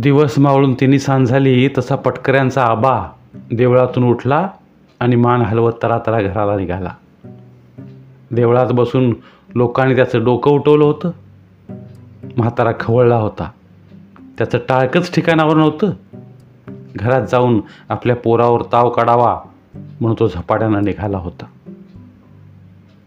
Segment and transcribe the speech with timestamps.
[0.00, 4.48] दिवस मावळून तिन्ही सांज झाली तसा पटकऱ्यांचा आबा देवळातून उठला
[5.00, 6.90] आणि मान हलवत तरातरा घराला निघाला.
[8.30, 9.14] देवळात बसून
[9.54, 11.10] लोकांनी त्याचं डोकं उठवलं होतं.
[12.36, 13.50] म्हातारा खवळला होता.
[14.38, 15.90] त्याचं टाळकंच ठिकाणावर नव्हतं.
[16.96, 19.40] घरात जाऊन आपल्या पोरावर ताव काढावा
[19.74, 21.44] म्हणून तो झपाट्यानं निघाला होता.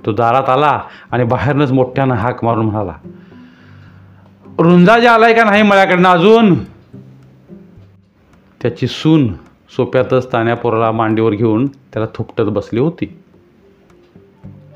[0.05, 2.93] तो दारात आला आणि बाहेरनंच मोठ्यानं हाक मारून म्हणाला
[4.60, 6.71] रुंजाजी आलाय का नाही मळ्याकडनं अजून?
[8.61, 9.33] त्याची सून
[9.75, 13.19] सोप्यातच तान्यापोराला मांडीवर घेऊन त्याला थुपटत बसली होती.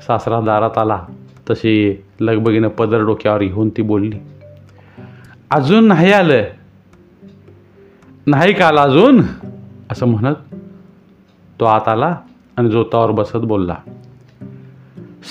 [0.06, 1.06] सासरा दारात आला
[1.50, 4.18] तशी लगबगीनं पदर डोक्यावर घेऊन ती बोलली
[5.50, 6.42] अजून नाही आलं.
[8.26, 9.22] नाही का आला अजून
[9.90, 10.54] असं म्हणत
[11.60, 12.16] तो आत आला
[12.56, 13.76] आणि जोतावर बसत बोलला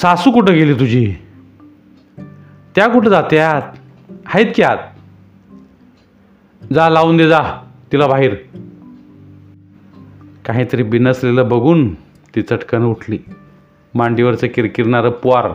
[0.01, 1.15] सासू कुठं गेली तुझी?
[2.75, 3.61] त्या कुठं जात्यात?
[4.33, 4.77] आहेत की आत?
[6.73, 7.64] जा लावून दे जा.
[7.91, 8.35] तिला बाहेर.
[10.45, 11.93] काहीतरी बिनसलेलं बघून
[12.35, 13.19] ती चटकन उठली.
[13.93, 15.51] मांडीवरचं किरकिरणारं पोर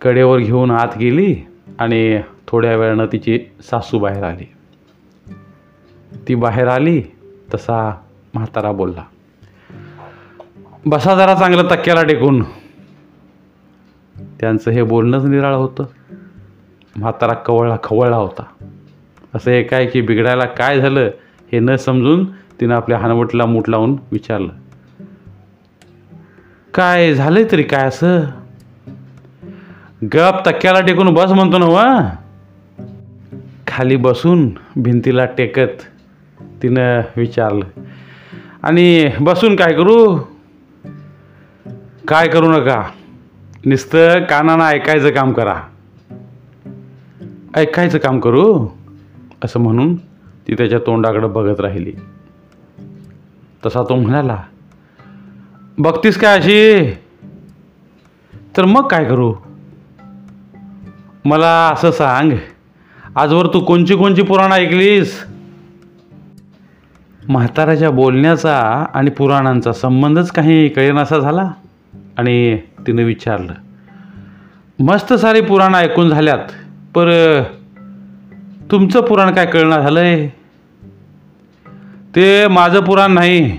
[0.00, 1.36] कडेवर घेऊन आत गेली
[1.78, 4.52] आणि थोड्या वेळानं तिची सासू बाहेर आली.
[6.28, 7.02] ती बाहेर आली
[7.54, 8.00] तसा
[8.34, 9.02] म्हातारा बोलला
[10.86, 12.44] बसा जरा चांगलं तक्क्याला टेकून.
[14.40, 15.84] त्यांचं हे बोलणंच निराळ होतं.
[16.96, 18.42] म्हातारा कवळला खवळला होता.
[19.36, 21.10] असं एक आहे की बिघडायला काय झालं
[21.52, 24.48] हे न समजून तिनं आपल्या हानवटीला मूठ लावून विचारलं.
[26.74, 28.20] काय झालंय तरी काय असं?
[30.14, 32.10] गप तक्क्याला टेकून बस म्हणतो ना हो, वा
[33.66, 35.82] खाली बसून भिंतीला टेकत
[36.62, 37.80] तिनं विचारलं.
[38.62, 40.18] आणि बसून काय करू?
[42.08, 42.82] काय करू नका.
[43.66, 45.56] नुसतं कानानं ऐकायचं काम करा.
[47.54, 48.68] ऐकायचं काम करू?
[49.44, 49.96] असं म्हणून
[50.48, 51.92] ती त्याच्या तोंडाकडं बघत राहिली.
[53.66, 54.42] तसा तो म्हणाला
[55.78, 56.90] बघतीस काय अशी?
[58.56, 59.34] तर मग काय करू?
[61.24, 62.32] मला असं सांग
[63.16, 65.24] आजवर तू कोणची कोणची पुराणं ऐकलीस?
[67.28, 71.50] म्हाताऱ्याच्या बोलण्याचा आणि पुराणांचा संबंधच काही कळेनासा झाला
[72.18, 73.52] आणि तिनं विचारलं
[74.78, 76.38] मस्त सारी पुराणं ऐकून झाल्यात
[76.94, 77.08] पर
[78.70, 80.28] तुमचं पुराण काय कळणार झालंय?
[82.16, 83.58] ते माझं पुराण नाही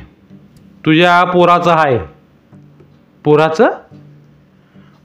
[0.85, 1.99] तुझ्या पोराचं आहे
[3.23, 3.69] पोराचं?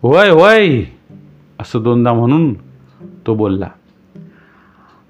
[0.02, 0.82] होय होय
[1.60, 2.54] असं दोनदा म्हणून
[3.26, 3.68] तो बोलला.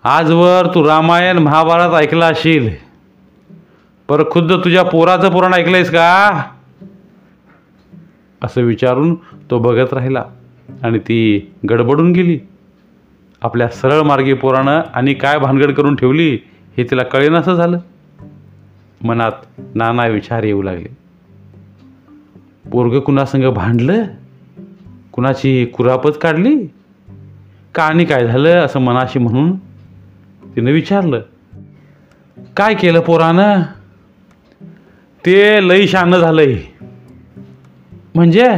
[0.04, 2.68] आजवर तू रामायण महाभारत ऐकला असशील
[4.08, 6.42] पर खुद्द तुझ्या पोराचं पुराण ऐकलंयस का?
[8.42, 9.14] असं विचारून
[9.50, 10.24] तो बघत राहिला
[10.82, 12.38] आणि ती गडबडून गेली.
[13.42, 16.38] आपल्या सरळ मार्गी पोरानं आणि काय भानगड करून ठेवली
[16.76, 17.78] हे तिला कळेनासं झालं.
[19.02, 19.32] मनात
[19.74, 20.96] नाना विचार येऊ लागले.
[22.70, 24.04] पोरग कुणासंग भांडलं?
[25.12, 26.66] कुणाची कुरापत काढली?
[27.74, 29.56] का आणि काय झालं असं मनाशी म्हणून
[30.56, 31.20] तिनं विचारलं.
[32.56, 33.62] काय केलं पोरानं?
[35.26, 36.58] ते लई शान झालंय.
[38.14, 38.48] म्हणजे?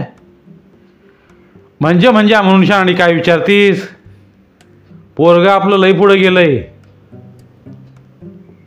[1.80, 3.93] म्हणजे म्हणजे म्हणून आणि काय विचारतीस?
[5.16, 6.62] पोरग आपलं लई पुढं गेलंय.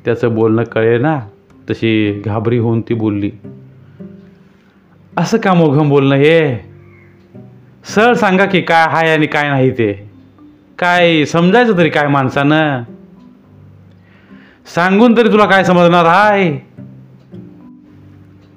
[0.06, 1.19] त्याचं बोलणं कळे ना
[1.69, 3.31] तशी घाबरी होऊन ती बोलली.
[5.18, 6.57] असं का मोघम बोलणं हे?
[7.86, 10.09] सर सांगा की काय हाय आणि काय नाही ते.
[10.80, 12.84] काय समजायचं तरी काय माणसानं?
[14.75, 16.57] सांगून तरी तुला काय समजणार हाय?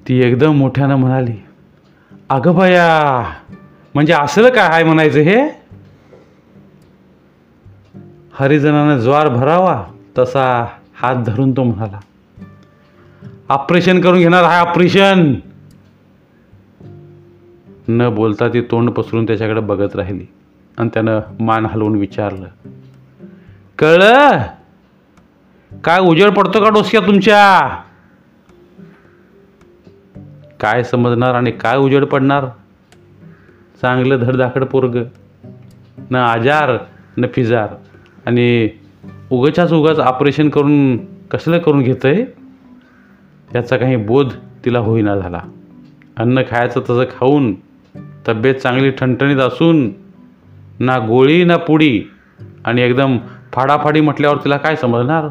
[0.09, 1.33] ती एकदम मोठ्यानं म्हणाली
[2.31, 3.23] अगं भया
[3.95, 5.60] म्हणजे असलं काय हाय म्हणायचं हे?
[8.41, 9.85] हरिजनानं ज्वार भरावा
[10.19, 12.01] तसा हात धरून तो म्हणाला
[13.49, 15.35] ऑपरेशन करून घेणार हा ऑपरेशन.
[17.89, 20.27] न बोलता ती तोंड पसरून त्याच्याकडे बघत राहिली
[20.79, 22.47] आणि त्यानं मान हलवून विचारलं
[23.79, 24.39] कळलं?
[25.85, 27.69] काय उजेड पडतो का डोसक्या तुमच्या?
[30.61, 32.45] काय समजणार आणि काय उजेड पडणार?
[33.83, 35.05] चांगलं धडधाकड पोरग.
[36.11, 36.77] न आजार
[37.19, 37.69] न फिजार.
[38.31, 38.69] आणि
[39.31, 42.25] उगाच्याच उगाच ऑपरेशन करून कसलं करून घेतं आहे
[43.55, 44.33] याचा काही बोध
[44.65, 45.41] तिला होईना झाला.
[46.17, 47.55] अन्न खायचं तसं खाऊन
[48.29, 49.91] तब्येत चांगली ठणठणीत असून
[50.81, 52.05] ना गोळी ना पुडी
[52.65, 53.19] आणि एकदम
[53.53, 55.29] फाडाफाडी म्हटल्यावर तिला काय समजणार?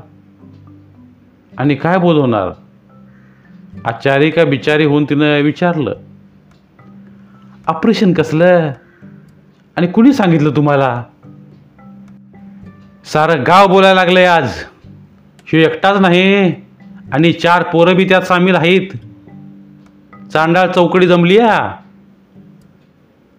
[1.57, 2.51] आणि काय बोध होणार?
[3.85, 5.93] आचारी का बिचारी होऊन तिनं विचारलं
[7.67, 8.71] ऑपरेशन कसलं?
[9.75, 11.03] आणि कुणी सांगितलं तुम्हाला?
[13.13, 14.49] सारं गाव बोलायला लागलंय आज.
[15.51, 16.51] शिव एकटाच नाही
[17.11, 18.87] आणि चार पोरं बी त्यात सामील आहेत.
[20.33, 21.75] चांडाळ चौकडी जमली या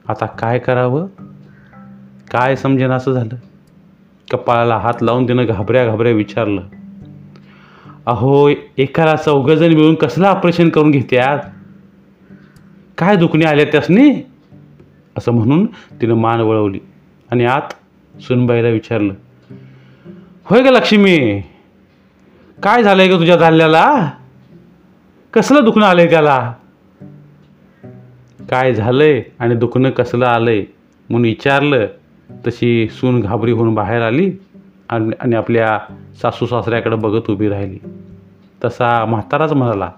[0.08, 1.06] आता काय करावं?
[2.31, 3.37] काय समजेन असं झालं?
[4.31, 6.62] कपाळाला हात लावून तिनं घाबऱ्या घाबऱ्या विचारलं.
[8.06, 11.38] अहो एकाला चौघजण मिळून कसलं ऑपरेशन करून घेत्यात?
[12.99, 14.26] काय दुखणे आले त्यासनी?
[15.19, 15.67] असं म्हणून
[16.00, 16.81] तिनं मान वळवली
[17.31, 17.72] आणि आत
[18.20, 19.14] सुनबाईला विचारलं.
[20.47, 21.41] होय का लक्ष्मी?
[22.63, 24.11] काय झालंय ग तुझ्या धाल्याला
[25.33, 26.55] कसलं दुखणं आलंय त्याला?
[28.51, 30.61] काय झालंय आणि दुखणं कसलं आलंय
[31.11, 31.87] म्हणून विचारलं
[32.47, 34.33] तशी सून घाबरी होऊन बाहेर आली
[34.89, 35.79] आणि आणि आपल्या
[36.23, 37.79] सासू सासऱ्याकडे बघत उभी राहिली.
[38.65, 39.91] तसा म्हाताराच म्हणाला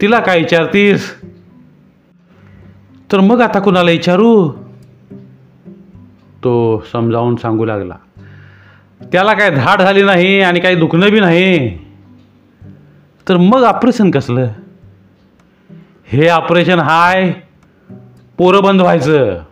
[0.00, 1.14] तिला काय विचारतीस?
[3.12, 4.52] तर मग आता कुणाला विचारू?
[6.44, 7.94] तो समजावून सांगू लागला.
[9.02, 11.78] त्याला काय धाड झाली नाही आणि काही दुखणं बी नाही.
[13.28, 14.48] तर मग ऑपरेशन कसलं?
[16.06, 17.32] हे ऑपरेशन हाय
[18.38, 19.42] पोरं बंद व्हायचं.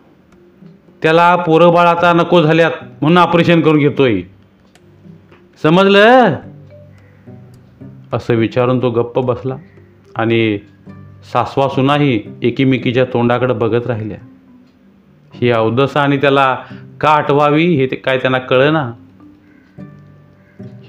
[1.02, 4.20] त्याला पोरं बाळ आता नको झाल्यात म्हणून ऑपरेशन करून घेतोय.
[5.62, 6.34] समजलं?
[8.12, 9.56] असं विचारून तो गप्प बसला
[10.16, 10.58] आणि
[11.32, 14.18] सासवा सुनाही एकीमेकीच्या तोंडाकडे बघत राहिल्या.
[15.34, 16.58] ही अवदसा आणि त्याला
[17.00, 18.92] का आठवावी हे ते काय त्यांना कळना.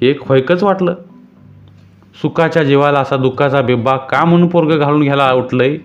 [0.03, 0.95] हे एक होयकच वाटलं.
[2.21, 5.77] सुखाच्या जीवाला असा दुःखाचा बिब्बा का म्हणून पोरग घालून घ्यायला उठलंय?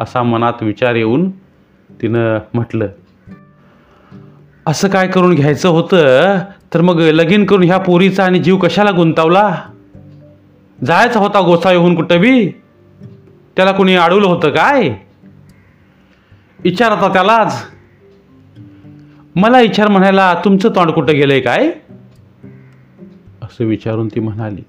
[0.00, 1.30] असा मनात विचार येऊन
[2.02, 2.88] तिनं म्हटलं
[4.66, 6.38] असं काय करून घ्यायचं होतं?
[6.74, 9.56] तर मग लगीन करून ह्या पोरीचा आणि जीव कशाला गुंतावला?
[10.84, 12.48] जायचा होता गोसा येऊन कुठं बी?
[13.56, 14.88] त्याला कोणी अडवलं होतं काय?
[16.64, 17.66] विचार आता त्यालाच.
[19.36, 21.70] मला विचार म्हणायला तुमचं तोंड कुठं गेलंय काय?
[23.52, 24.62] असं विचारून ती म्हणाली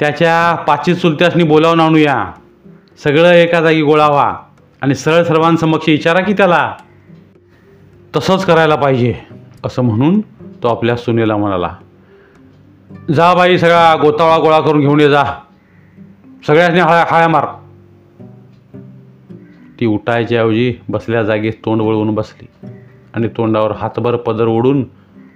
[0.00, 2.32] त्याच्या पाचवी चुलत्यासनी बोलावून आणूया.
[3.04, 4.36] सगळं एका जागी गोळा व्हा
[4.80, 6.74] आणि सरळ सर्वांसमक्ष विचारा की त्याला.
[8.16, 9.14] तसंच करायला पाहिजे
[9.64, 10.20] असं म्हणून
[10.62, 11.74] तो आपल्या सुनेला म्हणाला
[13.14, 15.24] जा बाई सगळा गोतावळा गोळा करून घेऊन ये जा.
[16.46, 17.46] सगळ्यांनी हळ्या खाळ्या मार.
[19.80, 22.68] ती उठायच्या ऐवजी बसल्या जागेत तोंड वळवून बसली
[23.14, 24.84] आणि तोंडावर हातभर पदर ओढून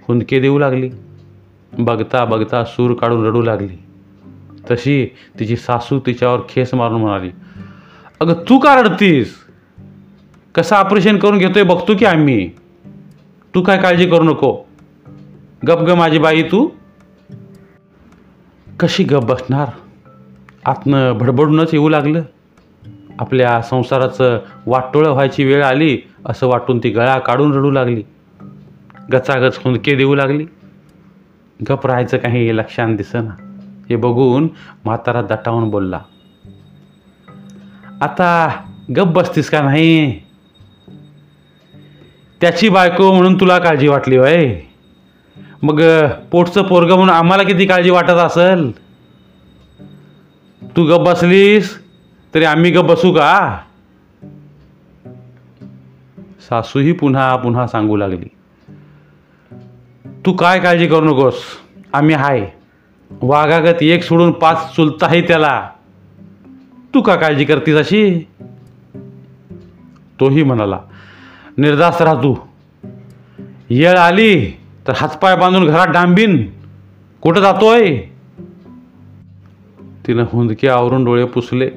[0.07, 0.89] हुंदके देऊ लागली.
[1.79, 3.77] बघता बघता सूर काढून रडू लागली.
[4.71, 7.29] तशी तिची सासू तिच्यावर खेस मारून म्हणाली
[8.19, 9.35] अगं तू का रडतीस?
[10.55, 12.49] कसं ऑपरेशन करून घेतोय बघतो की आम्ही?
[13.55, 14.57] तू काय काळजी करू नको.
[15.67, 16.69] गप ग माझी बाई तू.
[18.79, 19.67] कशी गप बसणार?
[20.65, 22.21] आतनं भडबडूनच येऊ लागलं.
[23.19, 28.03] आपल्या संसाराचं वाटोळं व्हायची वेळ आली असं वाटून ती गळा काढून रडू लागली.
[29.13, 30.45] गचागच हुंदके देऊ लागली.
[31.59, 33.35] गप राहायचं काही लक्षात दिसेना.
[33.89, 34.47] हे बघून
[34.85, 35.99] म्हातारा दटावून बोलला
[38.01, 38.49] आता
[38.97, 40.19] गप बसतीस का नाही?
[42.41, 44.59] त्याची बायको म्हणून तुला काळजी वाटली वय
[45.63, 45.81] मग
[46.31, 48.71] पोटचं पोरग म्हणून आम्हाला किती काळजी वाटत असेल?
[50.75, 51.77] तू गप बसलीस
[52.33, 53.57] तरी आम्ही गप बसू का?
[56.49, 58.27] सासूही पुन्हा पुन्हा सांगू लागली.
[60.25, 61.35] तू काय काळजी करू नकोस.
[61.93, 62.51] आम्ही हाय.
[63.11, 65.69] वाघागत एक सोडून पाच चुलत आहे त्याला.
[66.93, 68.27] तू का काळजी करतीस अशी?
[70.19, 70.79] तोही म्हणाला
[71.57, 72.35] निर्धास्त राहा तू.
[73.69, 74.51] येळ आली
[74.87, 76.51] तर हातपाय बांधून घरात डांबीन.
[77.21, 77.97] कुठं जातोय?
[80.07, 81.69] तिनं हुंदके आवरून डोळे पुसले.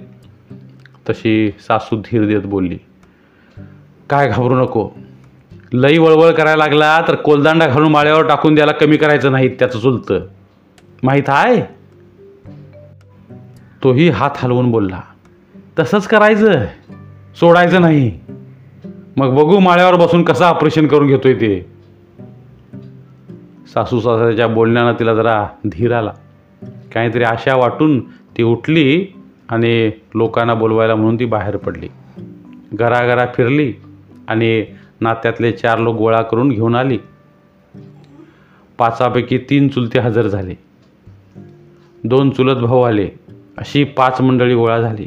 [1.08, 2.78] तशी सासू धीर देत बोलली
[4.10, 4.90] काय घाबरू नको.
[5.72, 10.20] लई वळवळ करायला लागला तर कोलदांडा घालून माळ्यावर टाकून द्यायला कमी करायचं नाही त्याचं चुलतं.
[11.02, 11.62] माहीत आहे?
[13.84, 15.00] तोही हात हलवून बोलला.
[15.78, 16.52] तसंच करायचं.
[17.40, 18.20] सोडायचं नाही.
[19.16, 21.72] मग बघू माळ्यावर बसून कसं ऑपरेशन करून घेतोय ते.
[23.74, 26.12] सासू सासऱ्याच्या बोलण्यानं तिला जरा धीर आला.
[26.94, 29.06] काहीतरी आशा वाटून ती उठली
[29.48, 31.88] आणि लोकांना बोलवायला म्हणून ती बाहेर पडली.
[32.72, 33.74] घराघरा फिरली
[34.28, 34.64] आणि
[35.00, 36.98] नात्यातले चार लोक गोळा करून घेऊन आली.
[38.78, 40.54] पाचापैकी तीन चुलते हजर झाले.
[42.04, 43.08] दोन चुलत भाऊ आले.
[43.58, 45.06] अशी पाच मंडळी गोळा झाली.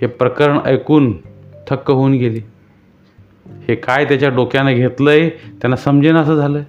[0.00, 1.12] हे प्रकरण ऐकून
[1.68, 2.40] थक्क होऊन गेली.
[3.68, 5.28] हे काय त्याच्या डोक्यानं घेतलंय?
[5.28, 6.62] त्यांना समजेन असं झालं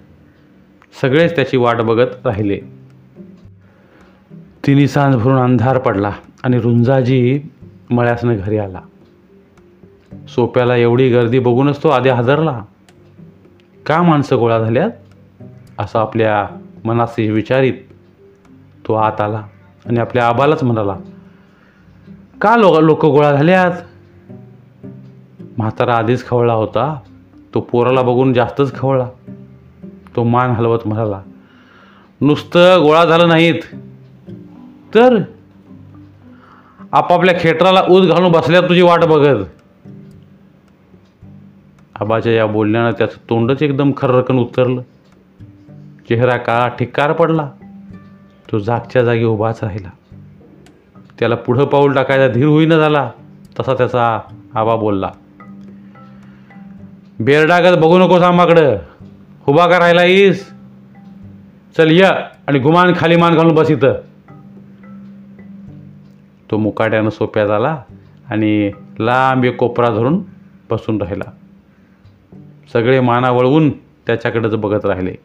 [1.02, 2.60] सगळेच त्याची वाट बघत राहिले.
[4.68, 6.12] तिन्ही सांज भरून अंधार पडला
[6.44, 7.42] आणि रुंजाजी
[7.90, 8.80] मळ्यासनं घरी आला.
[10.28, 12.62] सोप्याला एवढी गर्दी बघूनच तो आधी हादरला.
[13.86, 14.92] का माणसं गोळा झाल्यात?
[15.80, 16.48] असं आपल्या
[16.84, 17.74] मनात विचारित
[18.88, 19.44] तो आत आला
[19.86, 20.96] आणि आपल्या आबालाच म्हणाला
[22.42, 23.72] का लोक लोक गोळा झाल्यात?
[25.58, 27.00] म्हातारा आधीच खवळला होता.
[27.54, 29.10] तो पोराला बघून जास्तच खवळला.
[30.16, 31.22] तो मान हलवत म्हणाला
[32.22, 33.62] नुसतं गोळा झालं नाहीत.
[34.96, 35.22] तर
[36.92, 39.46] आपापल्या खेटराला ऊस घालून बसल्या तुझी वाट बघत.
[42.00, 44.82] आबाच्या या बोलण्यानं त्याचं तोंडच एकदम खर्रकन उतरलं.
[46.10, 47.50] चेहरा काळा ठिक्कार पडला.
[48.52, 49.90] तो जागच्या जागी उभाच राहिला.
[51.20, 53.12] त्याला पुढं पाऊल टाकायचा धीर होईना झाला
[53.60, 54.20] तसा त्याचा
[54.56, 55.12] आबा बोलला
[57.20, 58.78] बेरडागत बघू नकोस आम्हाकडं.
[59.48, 60.50] उभा का राहिला ईस?
[61.78, 62.12] चल या
[62.48, 63.94] आणि गुमान खाली मान घालून बस इथं.
[66.52, 67.84] तो मुकाट्यानं सोप्या झाला
[68.30, 70.22] आणि लांब एक कोपरा धरून
[70.70, 71.32] बसून राहिला.
[72.74, 75.16] सगळे माना वळवून त्याच्याकडेच बघत राहिले.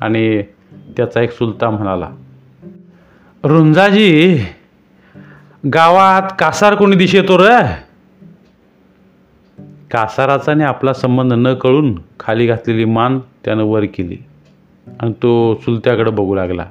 [0.00, 0.42] आणि
[0.96, 2.10] त्याचा एक सुलता म्हणाला
[3.44, 4.38] रुंजाजी
[5.74, 7.48] गावात कासार कोणी दिश येतो र?
[9.90, 14.16] कासाराचा आणि आपला संबंध न कळून खाली घातलेली मान त्यानं वर केली
[15.00, 16.66] आणि तो चुलत्याकडे बघू लागला.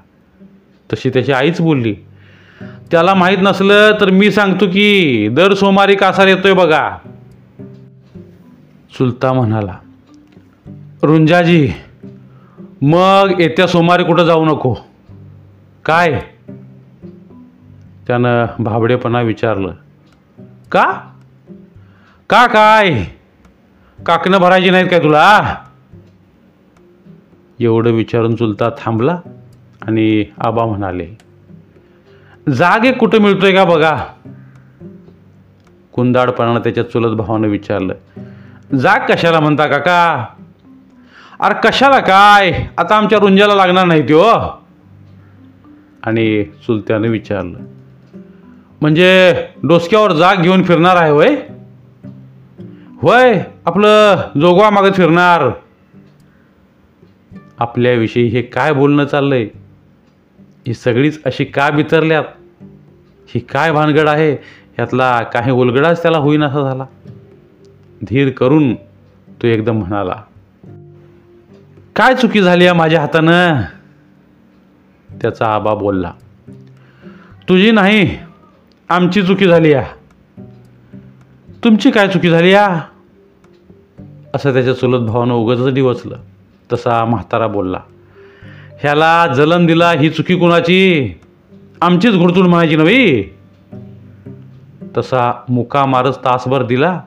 [0.93, 1.95] तशी त्याची आईच बोलली
[2.91, 6.97] त्याला माहीत नसलं तर मी सांगतो की दर सोमवारी कासार येतोय बघा.
[8.97, 9.73] चुलता म्हणाला
[11.03, 11.73] रुंजाजी
[12.81, 14.73] मग येत्या सोमवारी कुठं जाऊ नको?
[15.85, 16.21] काय?
[18.07, 19.73] त्यानं भाबडेपणा विचारलं.
[20.71, 20.85] का?
[22.29, 23.05] का काय?
[24.05, 25.55] काकणं भरायची नाहीत काय तुला?
[27.59, 29.19] एवढं विचारून चुलता थांबला
[29.81, 31.07] आणि आबा म्हणाले
[32.53, 34.05] जाग कुठं मिळतोय का बघा?
[35.93, 37.93] कुंदाडपणानं त्याच्या चुलत भावानं विचारलं
[38.77, 40.25] जाग कशाला म्हणता काका?
[41.43, 42.67] अरे कशाला काय?
[42.77, 44.23] आता आमच्या रुंजाला लागणार नाही त्यो
[46.03, 47.57] आणि चुलत्यानं विचारलं.
[48.81, 49.33] म्हणजे
[49.63, 51.35] डोसक्यावर जाग घेऊन फिरणार आहे होय?
[53.01, 55.49] होय आपलं जोगवा मागत फिरणार.
[57.59, 59.43] आपल्याविषयी हे काय बोलणं चाललंय?
[60.67, 62.23] ही सगळीच अशी का बितरल्यात?
[63.27, 64.31] ही काय भानगड आहे?
[64.77, 66.85] ह्यातला काही उलगडाच त्याला होईन असा झाला.
[68.03, 68.75] धीर करून
[69.41, 70.15] तो एकदम म्हणाला
[71.95, 73.61] काय चुकी झाली आहे माझ्या हातानं?
[75.21, 76.11] त्याचा आबा बोलला
[77.49, 78.17] तुझी नाही
[78.89, 80.41] आमची चुकी झाली आहे
[81.63, 82.79] तुमची काय चुकी झाली आ
[84.35, 86.17] असं त्याच्या चुलत भावानं उगच डिवचलं
[86.73, 87.79] तसा म्हातारा बोलला
[88.79, 91.13] ह्याला जलन दिला ही चुकी कुणाची?
[91.81, 93.23] आमचीच घुडतून म्हणायची नवी
[94.97, 97.01] तसा मुका मारच तासभर दिला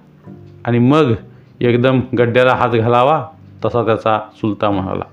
[0.65, 1.13] आणि मग
[1.61, 3.27] एकदम गड्ड्याला हात घालावा
[3.65, 5.05] तसा त्याचा चुलता म्हणाला.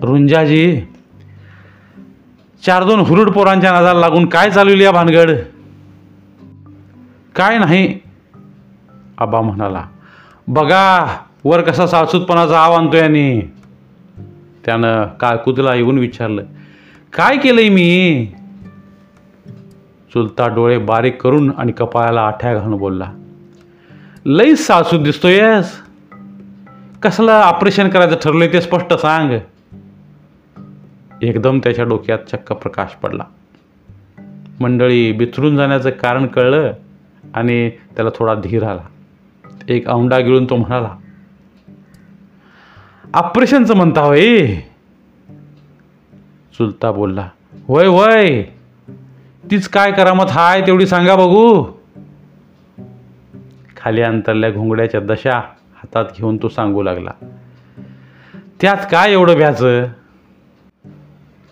[0.00, 0.80] रुंजाजी
[2.62, 5.30] चार दोन हुरुड पोरांच्या नादाला लागून काय चालवली या भानगड?
[7.34, 7.98] काय नाही
[9.18, 9.84] आबा म्हणाला.
[10.48, 13.40] बघा वर कसा सासूतपणाचा आव आणतो याने.
[14.66, 16.42] त्यानं काळकुतला येऊन विचारलं
[17.12, 18.26] काय केलंय मी?
[20.12, 23.12] चुलता डोळे बारीक करून आणि कपाळाला आठ्या घालून बोलला
[24.26, 25.87] लई सासू दिसतोयस.
[27.02, 29.38] कसलं ऑपरेशन करायचं ठरलंय ते स्पष्ट सांग.
[31.22, 33.24] एकदम त्याच्या डोक्यात चक्क प्रकाश पडला.
[34.60, 36.72] मंडळी बिथरून जाण्याचं कारण कळलं
[37.34, 38.82] आणि त्याला थोडा धीर आला.
[39.68, 40.96] एक औंडा गिळून तो म्हणाला
[43.14, 44.46] ऑपरेशनचं म्हणता होय?
[46.58, 47.28] चुलता बोलला
[47.68, 48.42] होय होय.
[49.50, 51.64] तीच काय करामत हाय तेवढी सांगा बघू.
[53.76, 55.40] खाली अंतरल्या घोंगड्याच्या दशा
[55.78, 57.10] हातात घेऊन तो सांगू लागला
[58.60, 59.86] त्यात काय एवढं भ्याचं?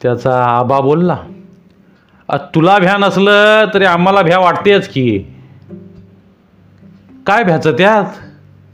[0.01, 1.17] त्याचा आबा बोलला
[2.55, 5.19] तुला भ्या नसलं तरी आम्हाला भ्या वाटतेच की.
[7.27, 8.05] काय भ्याचं त्यात?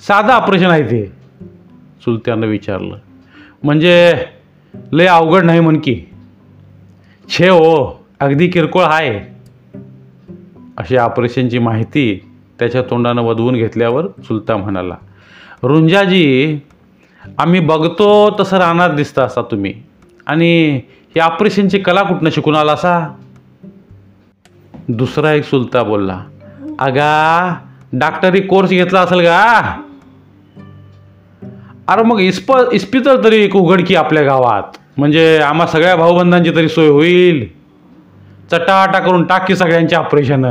[0.03, 1.05] साधं ऑपरेशन आहे ते.
[2.05, 2.99] चुलत्यानं विचारलं
[3.63, 4.15] म्हणजे
[4.93, 5.95] लय अवघड नाही म्हण की.
[7.29, 9.19] छे हो अगदी किरकोळ आहे
[10.79, 12.05] अशी ऑपरेशनची माहिती
[12.59, 14.97] त्याच्या तोंडानं वधवून घेतल्यावर चुलता म्हणाला
[15.63, 16.59] रुंजाजी
[17.39, 19.75] आम्ही बघतो तसं राहणार दिसता असा तुम्ही.
[20.27, 20.81] आणि
[21.15, 23.15] ही ऑपरेशनची कला कुठनं शिकून आला असा?
[24.89, 26.19] दुसरा एक सुलता बोलला
[26.79, 27.55] अगा
[27.93, 29.41] डॉक्टरी कोर्स घेतला असेल का
[31.89, 34.77] अरे मग इस्प इस्पितळ तरी एक उघडकी आपल्या गावात.
[34.97, 37.47] म्हणजे आम्हा सगळ्या भाऊबंधांची तरी सोय होईल.
[38.51, 40.45] चटाटा करून टाकी सगळ्यांची ऑपरेशन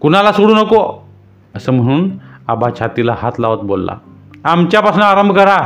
[0.00, 1.08] कुणाला सोडू नको?
[1.54, 2.10] असं म्हणून
[2.48, 3.96] आबा छातीला हात लावत बोलला
[4.44, 5.58] आमच्यापासून आरंभ करा.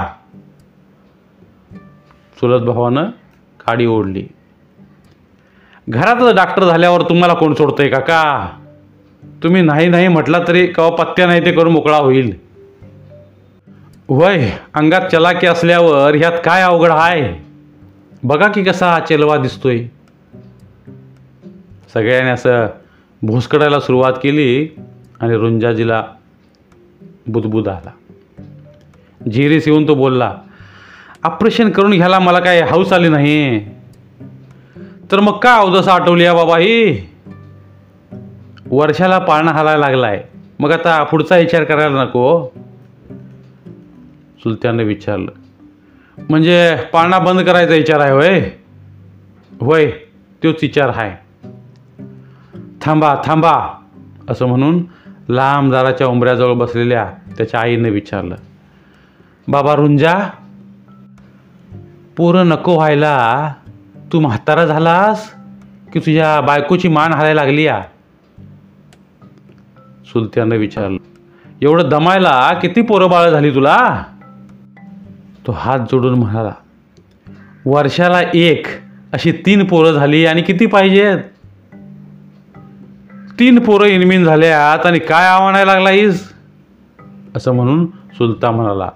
[2.40, 3.04] चुलत भावानं
[3.66, 4.26] काडी ओढली.
[5.88, 8.48] घरातच डॉक्टर झाल्यावर तुम्हाला कोण सोडतंय काका?
[9.42, 12.34] तुम्ही नाही नाही म्हटला तरी कवा पत्त्या नाही ते करून मोकळा होईल.
[14.08, 17.44] वय अंगात चलाकी असल्यावर ह्यात काय अवघड आहे
[18.22, 19.86] बघा की कसा चेलवा दिसतोय.
[21.94, 22.66] सगळ्यांनी असं
[23.22, 24.68] भोसकडायला सुरुवात केली
[25.20, 26.02] आणि रुंजाजीला
[27.26, 27.90] बुदबुद आला
[29.30, 30.34] झिरीस येऊन तो बोलला
[31.24, 33.64] ऑपरेशन करून घ्यायला मला काय हाऊस आली नाही?
[35.12, 37.08] तर मग का अवदसा आठवली आहे बाबा ही
[38.70, 40.24] वर्षाला पाळणा हालायला लागलाय.
[40.60, 42.52] मग आता पुढचा विचार करायला नको.
[44.42, 45.30] चुलत्यानं विचारलं
[46.28, 48.50] म्हणजे पाळणा बंद करायचा विचार आहे होय?
[49.60, 49.90] होय
[50.44, 51.14] तोच विचार आहे.
[52.82, 53.84] थांबा थांबा
[54.28, 54.82] असं म्हणून
[55.28, 58.36] लांब दाराच्या उंबऱ्याजवळ बसलेल्या त्याच्या आईनं विचारलं
[59.48, 60.14] बाबा रुंजा
[62.16, 63.52] पोरं नको व्हायला.
[64.12, 65.30] तू म्हातारा झालास
[65.92, 67.82] की तुझ्या बायकोची मान हालायला लागली या
[70.06, 70.98] सुलत्यानं विचारलं
[71.62, 74.02] एवढं दमायला किती पोरं बाळ झाली तुला?
[75.46, 76.52] तो हात जोडून म्हणाला
[77.66, 78.66] वर्षाला एक
[79.12, 81.18] अशी तीन पोरं झाली आणि किती पाहिजेत?
[83.38, 86.22] तीन पोरं इनमिन झाल्यात आणि काय आव्हानायला लागला हीस
[87.36, 87.86] असं म्हणून
[88.18, 88.88] सुलता म्हणाला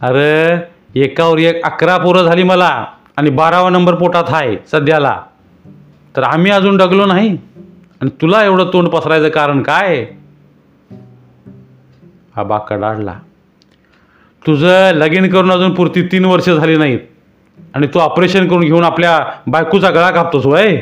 [0.00, 0.56] अरे
[1.00, 2.84] एकावर एक अकरा पोरं झाली मला
[3.16, 5.20] आणि बारावा नंबर पोटात आहे सध्याला.
[6.14, 7.28] तर आम्ही अजून डगलो नाही
[8.00, 10.04] आणि तुला एवढं तोंड पसरायचं कारण काय?
[12.36, 13.14] हा बाका कडाडला
[14.42, 16.98] तुझं लगीन करून अजून पुरती तीन वर्ष झाली नाहीत
[17.74, 20.76] आणि तू ऑपरेशन करून घेऊन आपल्या बायकोचा गळा कापतोस वय?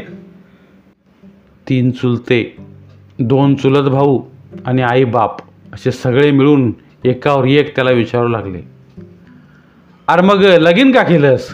[1.66, 2.42] तीन चुलते
[3.18, 4.22] दोन चुलत भाऊ
[4.66, 5.36] आणि आई बाप
[5.72, 6.72] असे सगळे मिळून
[7.04, 8.60] एकावर एक त्याला विचारू लागले.
[10.08, 11.48] अरे मग लगीन का केलंस?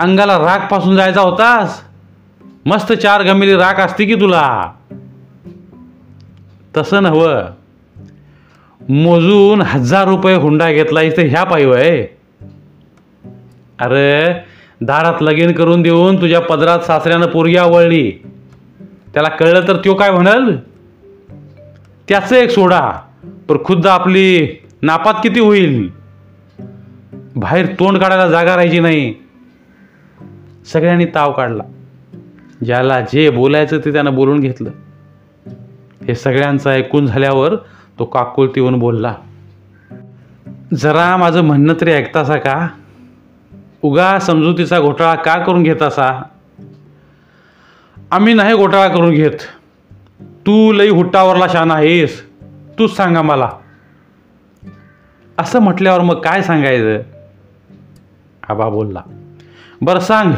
[0.00, 1.80] अंगाला राखपासून जायचा होतास?
[2.66, 4.72] मस्त चार गमिली राख असते की तुला?
[6.76, 7.44] तसं नव्हं.
[8.88, 12.02] मोजून हजार रुपये हुंडा घेतला इथे ह्या पाहिव आहे
[13.78, 14.32] अरे
[14.80, 18.12] दारात लगीन करून देऊन तुझ्या पदरात सासऱ्यानं पोरगी आवळली
[19.14, 20.56] त्याला कळलं तर तो काय म्हणाल?
[22.08, 22.90] त्याचं एक सोडा
[23.48, 24.48] पण खुद्द आपली
[24.82, 25.90] नापात किती होईल?
[27.36, 29.14] बाहेर तोंड काढायला जागा राहायची नाही.
[30.72, 31.62] सगळ्यांनी ताव काढला.
[32.64, 34.70] ज्याला जे बोलायचं ते त्यानं बोलून घेतलं.
[36.08, 37.54] हे सगळ्यांचं ऐकून झाल्यावर
[37.98, 39.14] तो काकुलती येऊन बोलला
[40.74, 42.68] जरा माझं म्हणणं तरी ऐकतासा का?
[43.82, 46.22] उगा समजुतीचा घोटाळा का करून घेतासा?
[48.12, 49.38] आम्ही नाही घोटाळा करून घेत.
[50.46, 52.22] तू लई हुट्टावरला शान आहेस.
[52.78, 53.50] तूच सांगा मला.
[55.38, 57.00] असं म्हटल्यावर मग काय सांगायचं?
[58.48, 59.02] आबा बोलला
[59.82, 60.32] बरं सांग.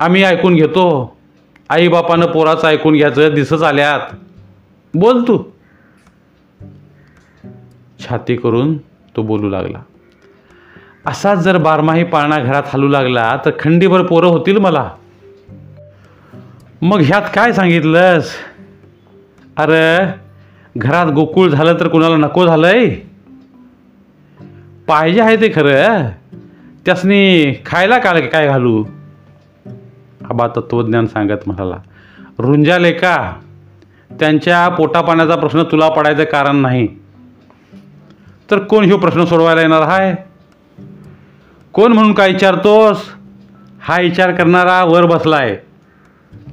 [0.00, 1.16] आम्ही ऐकून घेतो.
[1.70, 3.34] आईबापानं पोराचं ऐकून घ्यायचं.
[3.34, 4.00] दिसत आल्यात.
[4.94, 5.38] बोल तू.
[8.00, 8.76] छाती करून
[9.16, 9.78] तो बोलू लागला
[11.06, 14.90] असाच जर बारमाही पाळणा घरात हलू लागला तर खंडीभर पोरं होतील मला.
[16.82, 18.30] मग ह्यात काय सांगितलंस?
[19.56, 20.06] अरे
[20.76, 22.88] घरात गोकुळ झालं तर कुणाला नको झालं आहे
[24.88, 26.08] पाहिजे आहे ते खरं
[26.86, 28.84] त्यासनी खायला काल काय घालू?
[30.30, 31.76] आबा तत्वज्ञान सांगत म्हणाला
[32.38, 33.16] रुंजाले का
[34.10, 36.86] त्यांच्या पोटापाण्याचा प्रश्न तुला पडायचं कारण नाही.
[38.50, 40.14] तर कोण ह्यो प्रश्न सोडवायला येणार आहे
[41.74, 42.96] कोण म्हणून काय विचारतोस?
[43.80, 45.56] हा विचार करणारा वर बसला आहे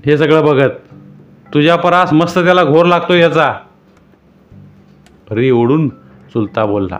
[0.05, 0.69] हे सगळं बघत.
[1.53, 3.53] तुझ्या परास मस्त त्याला घोर लागतो याचा
[5.31, 5.89] री ओढून
[6.33, 6.97] चुलता बोलला.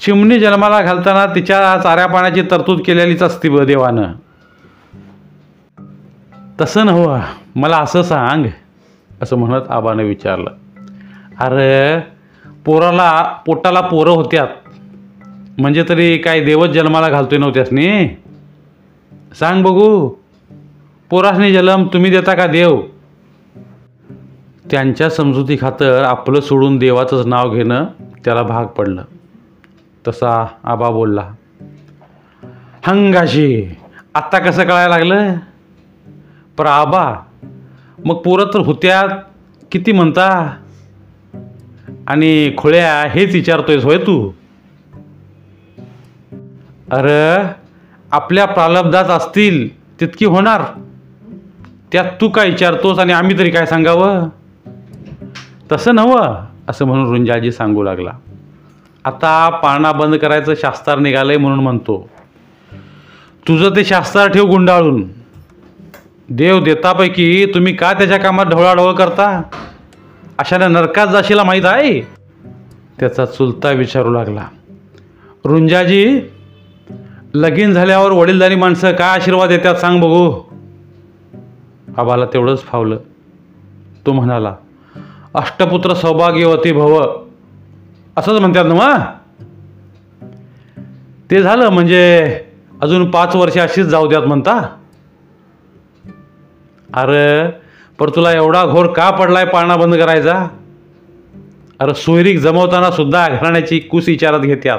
[0.00, 4.12] चिमणी जन्माला घालताना तिच्या चाऱ्या पाण्याची तरतूद केलेलीच असती देवानं.
[6.60, 7.20] तसं नव्हं
[7.56, 8.46] मला असं सांग
[9.22, 10.50] असं म्हणत आबानं विचारलं.
[11.40, 11.98] अरे
[12.64, 14.48] पोराला पोटाला पोरं होत्यात.
[15.60, 18.08] म्हणजे तरी काय देवच जन्माला घालतोय नव्हत्यासनी
[19.38, 20.10] सांग बघू.
[21.10, 22.80] पोरासनी जन्म तुम्ही देता का देव?
[24.70, 27.84] त्यांच्या समजुती खातर आपलं सोडून देवाचंच नाव घेणं
[28.24, 29.04] त्याला भाग पडलं.
[30.08, 31.32] तसा आबा बोलला
[32.86, 33.76] हंगाशी
[34.14, 35.34] आत्ता कसं कळायला लागलं
[36.58, 37.14] पर आबा
[38.04, 39.02] मग पोरं तर होत्या
[39.72, 40.56] किती म्हणता?
[42.06, 44.30] आणि खोळ्या हेच विचारतोयस होय तू?
[46.90, 47.42] अरे
[48.12, 50.62] आपल्या प्रालब्धात असतील तितकी होणार.
[51.92, 54.28] त्यात तू काय विचारतोस आणि आम्ही तरी काय सांगावं?
[55.72, 58.10] तसं नव्हं असं म्हणून रुंजाजी सांगू लागला.
[59.04, 62.08] आता पाळणा बंद करायचं शास्त्रार निघालंय म्हणून म्हणतो.
[63.48, 65.04] तुझं ते शास्त्रार ठेव गुंडाळून.
[66.28, 69.42] देव देतापैकी तुम्ही का त्याच्या कामात ढवळाढवळ करता?
[70.38, 72.00] अशाने नरकात जाशीला माहीत आहे?
[73.00, 74.46] त्याचा चुलता विचारू लागला.
[75.44, 76.20] रुंजाजी
[77.34, 80.45] लगीन झाल्यावर वडीलधारी माणसं काय आशीर्वाद देतात सांग बघू.
[81.96, 82.96] आबाला तेवढंच फावलं.
[84.06, 84.54] तो म्हणाला
[85.34, 87.02] अष्टपुत्र सौभाग्यवती भव.
[88.16, 89.12] असंच म्हणतात ना
[91.30, 92.34] ते झालं म्हणजे
[92.82, 94.76] अजून पाच वर्ष अशीच जाऊ द्यात म्हणता?
[96.94, 97.48] अरे
[97.98, 100.48] पर तुला एवढा घोर का पडलाय पाळणा बंद करायचा?
[101.78, 104.78] अरे सोयरीक जमवताना सुद्धा घराण्याची कुस विचारात घेत्यात.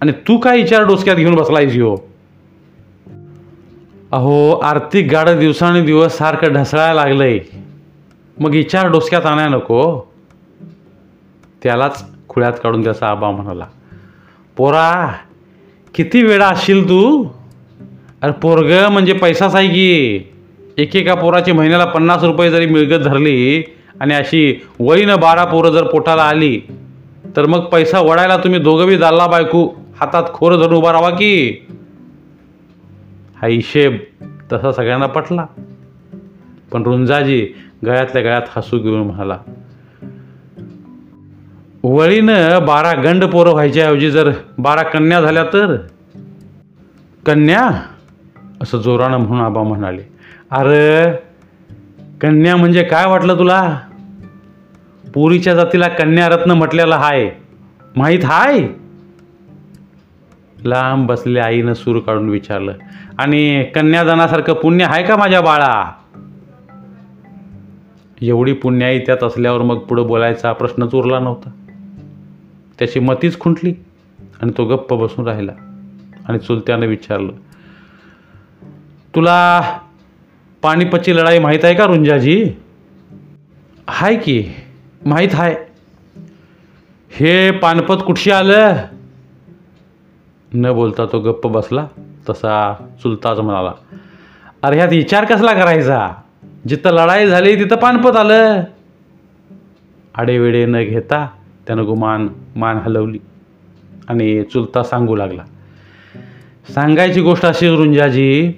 [0.00, 2.05] आणि तू काय विचार डोसक्यात घेऊन बसलायस हो
[4.12, 7.38] अहो आर्थिक गाडं दिवसानुदिवस सारखं ढसळायला लागलं आहे
[8.36, 9.82] मग विचार डोसक्यात आणाय नको.
[11.62, 13.66] त्यालाच खुळ्यात काढून त्याचा आबा म्हणाला
[14.56, 15.06] पोरा
[15.94, 17.24] किती वेळा असशील तू?
[18.22, 20.32] अरे पोरग म्हणजे पैसाच आहे की.
[20.78, 23.62] एकेका पोराची महिन्याला पन्नास रुपये जरी मिळगत धरली
[24.00, 26.58] आणि अशी वळीनं बारा पोरं जर पोटाला आली
[27.36, 29.68] तर मग पैसा वडायला तुम्ही दोघं बी दाल्ला बायकू.
[30.00, 31.66] हातात खोरं धरून उभा राहा की?
[33.46, 33.96] हा हिशेब
[34.52, 35.46] तसा सगळ्यांना पटला.
[36.72, 37.48] पण रुंजाजी
[37.86, 39.38] गळ्यातल्या गळ्यात हसू घेऊन म्हणाला
[41.82, 45.76] वळीनं बारा गंड पोरं व्हायच्याऐवजी जर बारा कन्या झाल्या तर?
[47.26, 47.82] कन्या?
[48.62, 50.02] असं जोरानं म्हणून आबा म्हणाले.
[50.50, 51.12] अरे
[52.20, 53.80] कन्या म्हणजे काय वाटलं तुला?
[55.14, 57.30] पुरीच्या जातीला कन्यारत्न म्हटलेलं हाय.
[57.96, 58.68] माहीत हाय?
[60.64, 62.72] लांब बसल्या आईनं सूर काढून विचारलं
[63.18, 65.92] आणि कन्यादानासारखं पुण्य आहे का माझ्या बाळा?
[68.22, 71.50] एवढी पुण्याई त्यात असल्यावर मग पुढं बोलायचा प्रश्नच उरला नव्हता.
[72.78, 73.74] त्याची मतीच खुंटली
[74.42, 75.52] आणि तो गप्प बसून राहिला
[76.28, 77.32] आणि चुलत्यानं विचारलं
[79.14, 79.62] तुला
[80.62, 82.50] पानिपतची लढाई माहीत आहे का रुंजाजी?
[83.90, 84.50] हाय की
[85.06, 85.54] माहीत आहे.
[87.10, 88.76] हे पानपत कुठशी आलं?
[90.54, 91.86] न बोलता तो गप्प बसला
[92.28, 93.72] तसा चुलताच म्हणाला
[94.62, 96.10] अरे ह्यात विचार कसला करायचा?
[96.68, 98.62] जिथं लढाई झाली तिथं पानपत आलं.
[100.14, 101.28] आडेवेडे न घेता
[101.66, 103.18] त्यानं गुमान मान हलवली
[104.08, 105.42] आणि चुलता सांगू लागला
[106.74, 108.52] सांगायची गोष्ट अशी रुंजाजी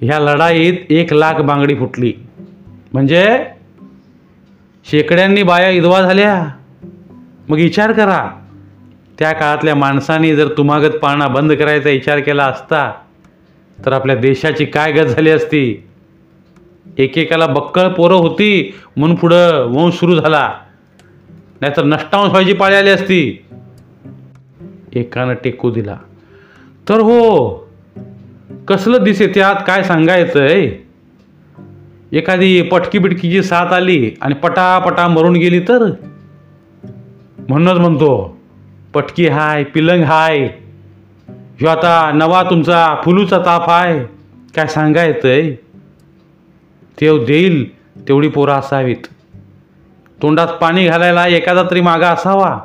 [0.00, 2.12] ह्या लढाईत एक लाख बांगडी फुटली.
[2.92, 3.38] म्हणजे
[4.90, 6.46] शेकड्यांनी बाया इदवा झाल्या.
[7.48, 8.30] मग विचार करा.
[9.18, 12.92] त्या काळातल्या माणसांनी जर तुमागत पाळणा बंद करायचा विचार केला असता
[13.86, 15.88] तर आपल्या देशाची काय गत झाली असती?
[16.98, 20.52] एकेकाला बक्कळ पोरं होती म्हणून पुढं वंश सुरू झाला.
[21.60, 23.44] नाहीतर नष्टांश व्हायची पाळी आली असती.
[24.92, 25.96] एकानं टेकू दिला.
[26.88, 27.54] तर हो
[28.68, 30.72] कसलं दिसे त्यात काय सांगायचंय?
[32.12, 35.90] एखादी पटकी बिटकीची साथ आली आणि पटापटा मरून गेली तर?
[37.48, 38.35] म्हणूनच म्हणतो
[38.96, 40.38] पटकी हाय पिलंग हाय.
[41.58, 43.98] ह्यो आता नवा तुमचा फुलूचा ताप आहे
[44.56, 45.50] काय सांगायचंय
[47.00, 47.64] तेव देईल
[48.08, 49.06] तेवढी पोरं असावीत.
[50.18, 52.58] तोंडात पाणी घालायला एखादा तरी मागा असावा.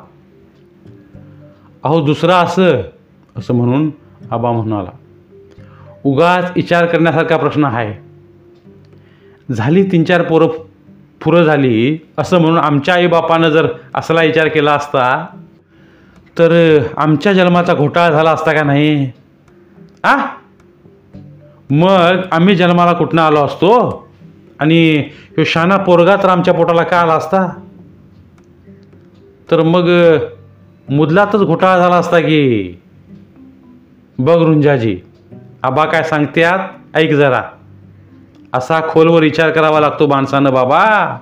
[1.82, 2.80] अहो दुसरा असं
[3.36, 3.90] असं म्हणून
[4.30, 4.90] आबा म्हणाला
[6.04, 7.94] उगाच विचार करण्यासारखा प्रश्न आहे
[9.54, 10.48] झाली तीन चार पोरं
[11.20, 15.26] फुरं झाली असं म्हणून आमच्या आईबापानं जर असला विचार केला असता
[16.38, 19.12] तर आमच्या जन्माचा घोटाळा झाला असता का नाही?
[20.04, 20.16] आ?
[21.70, 24.08] मग आम्ही जन्माला कुठनं आलो असतो?
[24.58, 27.46] आणि ह्यो शाना पोरगा तर आमच्या पोटाला का आला असता?
[29.50, 29.90] तर मग
[30.88, 32.74] मुदलातच घोटाळा झाला असता की?
[34.18, 35.00] बघ रुंजाजी
[35.62, 36.58] आबा काय सांगत्यात?
[36.96, 37.42] ऐक जरा.
[38.52, 41.18] असा खोलवर विचार करावा लागतो माणसानं बाबा.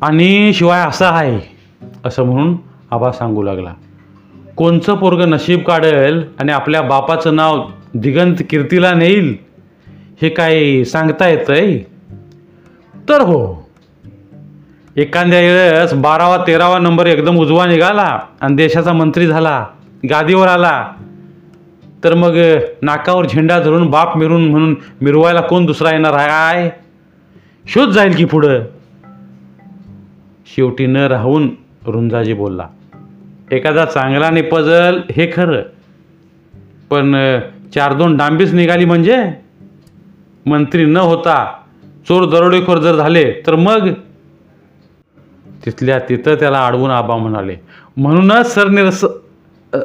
[0.00, 1.40] आणि शिवाय असा आहे
[2.04, 2.56] असं म्हणून
[2.90, 3.74] आबा सांगू लागला.
[4.56, 9.36] कोणचं पोरग नशीब काढेल आणि आपल्या बापाचं नाव दिगंत कीर्तीला नेईल
[10.22, 11.78] हे काय सांगता येतंय?
[13.08, 13.68] तर हो.
[14.96, 19.66] एखाद्या वेळेस बारावा तेरावा नंबर एकदम उजवा निघाला आणि देशाचा मंत्री झाला
[20.10, 20.90] गादीवर आला
[22.04, 22.38] तर मग
[22.82, 26.70] नाकावर झेंडा धरून बाप मिरून म्हणून मिरवायला कोण दुसरा येणार आहे?
[27.68, 28.60] शोध जाईल की पुढं.
[30.56, 31.50] शेवटी न राहून
[31.86, 32.66] रुंजाजी बोलला
[33.50, 35.62] एखादा चांगला निपजल हे खरं.
[36.90, 37.38] पण
[37.74, 39.16] चार दोन डांबीच निघाली म्हणजे?
[40.46, 41.36] मंत्री न होता
[42.08, 43.88] चोर दरोडेखोर जर झाले तर मग?
[45.66, 47.56] तिथल्या तिथं त्याला अडवून आबा म्हणाले
[47.96, 49.04] म्हणूनच सरनिरस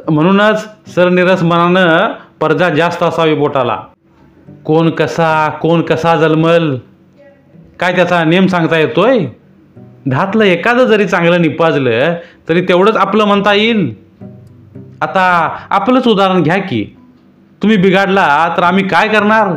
[0.08, 3.78] म्हणूनच सरनिरस मनानं पर्जा जास्त असावी बोटाला.
[4.64, 6.76] कोण कसा कोण कसा जलमल?
[7.80, 9.26] काय त्याचा नेम सांगता येतोय?
[10.10, 12.14] धातलं एखादं जरी चांगलं निपाजलं
[12.50, 13.94] तरी तेवढंच आपलं म्हणता येईल.
[15.00, 16.96] आता आपलंच उदाहरण घ्या की
[17.62, 19.56] तुम्ही बिघाडला तर आम्ही काय करणार?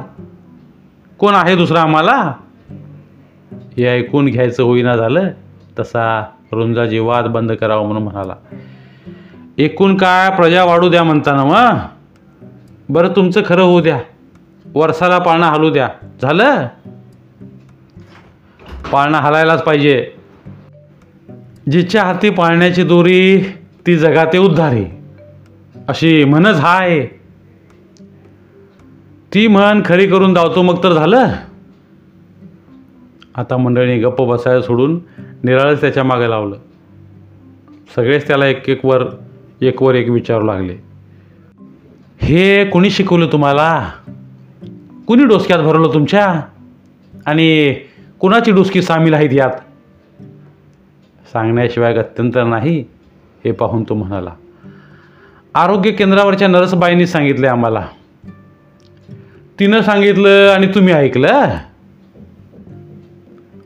[1.17, 2.33] कोण आहे दुसरा आम्हाला?
[3.51, 5.29] हे ऐकून घ्यायचं होईना झालं
[5.79, 8.33] तसा रुंजाजी वाद बंद करावा म्हणून म्हणाला.
[9.57, 11.79] एकूण काय प्रजा वाढू द्या म्हणताना मग.
[12.89, 13.99] बरं तुमचं खरं होऊ द्या.
[14.75, 15.89] वर्षाला पाळणा हलू द्या.
[16.21, 16.67] झालं?
[18.91, 20.11] पाळणा हलायलाच पाहिजे.
[21.71, 23.41] जिच्या हाती पाळण्याची दोरी
[23.87, 24.85] ती जगाते उद्धारी.
[25.87, 27.07] अशी म्हणच हाय
[29.33, 31.27] ती म्हण खरी करून धावतो मग तर झालं.
[33.35, 34.99] आता मंडळीने गप्प बसायला सोडून
[35.43, 36.55] निराळच त्याच्यामागे लावलं.
[37.95, 39.03] सगळेच त्याला एक एक वर
[39.61, 40.75] एक वर एक विचारू लागले.
[42.21, 43.89] हे कोणी शिकवलं तुम्हाला?
[45.07, 46.41] कुणी डोसक्यात भरवलं तुमच्या?
[47.25, 47.75] आणि
[48.19, 49.51] कुणाची डोसकी सामील आहेत यात?
[51.33, 52.85] सांगण्याशिवाय गत्यंतर नाही
[53.45, 54.29] हे पाहून तो म्हणाला.
[55.53, 57.87] आरोग्य केंद्रावरच्या नर्सबाईंनी सांगितले आम्हाला.
[59.59, 61.57] तिनं सांगितलं आणि तुम्ही ऐकलं?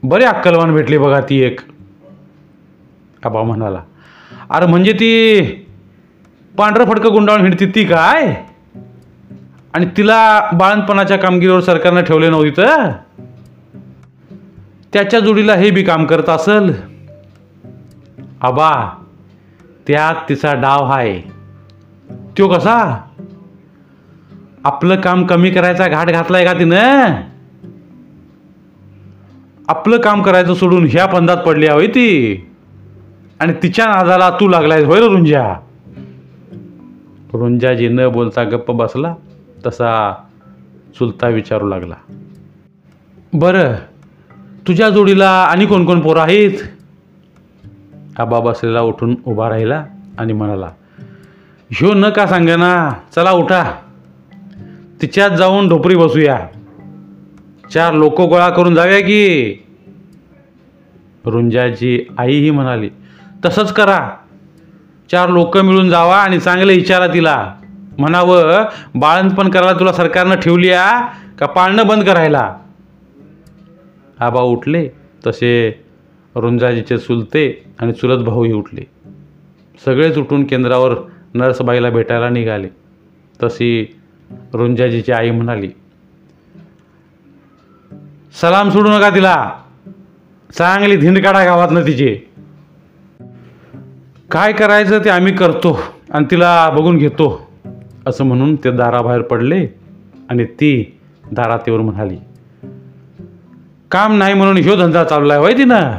[0.03, 1.60] बरे अक्कलवान भेटली बघा ती एक.
[3.25, 3.82] आबा म्हणाला
[4.49, 5.41] अरे म्हणजे ती
[6.58, 8.43] पांढरं फडकं गुंडाळून हिंडती ती काय?
[9.73, 12.91] आणि तिला बाळणपणाच्या कामगिरीवर सरकारनं ठेवले नव्हती तर?
[14.93, 16.71] त्याच्या जोडीला हे बी काम करत असल?
[18.41, 18.71] आबा
[19.88, 21.19] त्यात तिचा डाव आहे
[22.38, 23.04] तो कसा?
[24.63, 27.15] आपलं काम कमी करायचा घाट घातलाय का तिनं?
[29.67, 32.50] आपलं काम करायचं सोडून ह्या पंधात पडली हवी ती.
[33.39, 35.54] आणि तिच्या नादाला तू लागलाय होय रुंजा
[37.34, 39.15] रुंजाजी न बोलता गप्प बसला
[39.65, 40.13] तसा
[41.00, 41.95] चुलता विचारू लागला.
[43.34, 43.73] बरं
[44.67, 46.52] तुझ्या जोडीला आणि कोण कोण पोरं आहेत?
[48.19, 49.86] आबा बसलेला उठून उभा राहिला
[50.17, 50.69] आणि म्हणाला
[51.71, 53.63] ह्यो न का सांगेना चला उठा.
[55.01, 56.39] तिच्यात जाऊन ढोपरी बसूया.
[57.73, 59.53] चार लोक गोळा करून जाऊया की.
[61.25, 62.89] रुंजाची आईही म्हणाली
[63.45, 64.10] तसंच करा.
[65.12, 67.53] चार लोक मिळून जावा आणि चांगले विचारा तिला.
[67.97, 68.63] म्हणावं
[68.95, 71.01] बाळंतपण करायला तुला सरकारनं ठेवली आ
[71.39, 72.56] का पाळणं बंद करायला?
[74.19, 74.89] आबा उठले
[75.27, 75.84] तसे
[76.38, 78.82] रुंजाजीचे चुलते आणि चुलत भाऊही उठले.
[79.86, 80.95] सगळेच उठून केंद्रावर
[81.34, 82.67] नर्सबाईला भेटायला निघाले.
[83.43, 83.95] तशी
[84.54, 85.69] रुंजाजीची आई म्हणाली
[88.41, 89.52] सलाम सोडू नका तिला.
[90.54, 92.30] चांगली धिंड काढा गावातनं तिचे.
[94.32, 97.47] काय करायचं ते आम्ही करतो आणि तिला बघून घेतो.
[98.08, 99.67] असं म्हणून ते दाराबाहेर पडले
[100.30, 100.97] आणि ती
[101.32, 102.17] दारात येऊन म्हणाली
[103.91, 105.91] काम नाही म्हणून ह्यो धंदा चाललाय होय तिनं?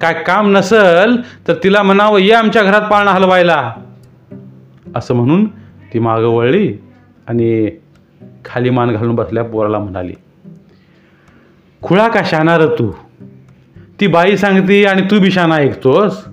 [0.00, 1.16] काय काम नसल
[1.48, 3.72] तर तिला म्हणावं ये आमच्या घरात पाळणा हलवायला.
[4.96, 5.46] असं म्हणून
[5.92, 6.78] ती मागं वळली
[7.26, 7.70] आणि
[8.44, 10.14] खाली मान घालून बसल्या पोराला म्हणाली
[11.82, 12.92] खुळा का शाणार तू?
[14.00, 16.24] ती बाई सांगती आणि तू बी शाना ऐकतोस.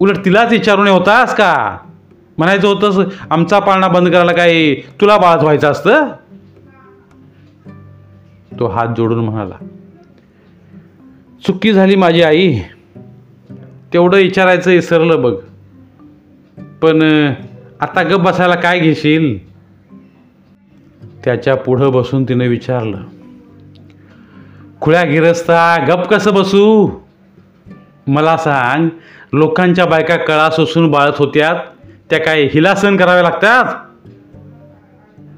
[0.00, 1.78] उलट तिलाच विचारून होतास का?
[2.38, 6.08] म्हणायचं होतंस आमचा पाळणा बंद करायला काय तुला बाळत व्हायचं असतं?
[8.58, 9.54] तो हात जोडून म्हणाला
[11.46, 12.58] चुकी झाली माझी आई.
[13.92, 15.34] तेवढं विचारायचं विसरलं बघ.
[16.82, 17.32] पण
[17.80, 19.48] आता गप बसायला काय घेशील?
[21.24, 22.98] त्याच्या पुढं बसून तिनं विचारलं.
[24.80, 26.88] खुळ्या गिरस्ता गप कसं बसू?
[28.06, 28.88] मला सांग
[29.32, 31.56] लोकांच्या बायका कळा सोसून बाळत होत्यात
[32.10, 33.64] त्या काय हिलासन कराव्या लागतात?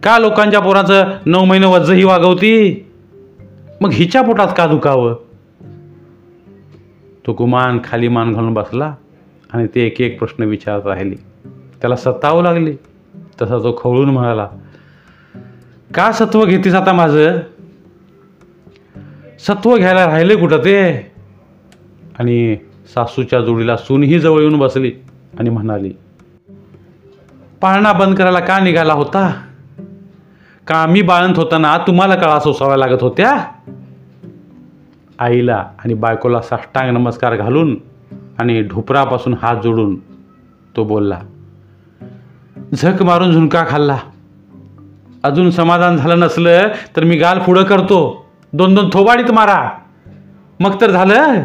[0.03, 2.87] का लोकांच्या पोराचं नऊ महिने वज्जही वागवती?
[3.81, 5.15] मग हिच्या पोटात का दुखावं?
[7.27, 8.95] तो गुमान खाली मान घालून बसला
[9.53, 11.15] आणि ते एक एक प्रश्न विचारत राहिले.
[11.81, 12.77] त्याला सतावं लागली.
[13.43, 14.49] तसा तो खवळून म्हणाला
[15.95, 17.39] का सत्व घेतीस आता माझं?
[19.39, 20.93] सत्व घ्यायला राहिले कुठं ते?
[22.19, 22.57] आणि
[22.95, 24.93] सासूच्या जोडीला सूनही जवळ येऊन बसली
[25.39, 25.93] आणि म्हणाली
[27.61, 29.43] पाळणा बंद करायला का निघाला होता?
[30.67, 33.45] का मी बाळंत होताना तुम्हाला कळा सोसाव्या लागत होत्या?
[35.21, 37.77] आईला आणि बायकोला साष्टांग नमस्कार घालून
[38.39, 39.97] आणि ढोपरापासून हात जोडून
[40.77, 41.21] तो बोलला
[42.75, 43.97] झक मारून झुणका खाल्ला.
[45.23, 48.27] अजून समाधान झालं नसलं तर मी गाल पुढं करतो.
[48.53, 49.71] दोन दोन थोबाडीत मारा.
[50.61, 51.43] मग तर झालं.